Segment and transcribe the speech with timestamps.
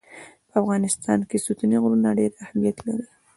[0.49, 3.07] په افغانستان کې ستوني غرونه ډېر اهمیت لري.